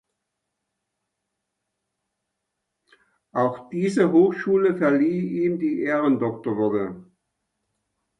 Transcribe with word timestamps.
Auch 3.33 3.69
diese 3.69 4.11
Hochschule 4.11 4.75
verlieh 4.75 5.45
ihm 5.45 5.59
die 5.59 5.81
Ehrendoktorwürde. 5.81 7.05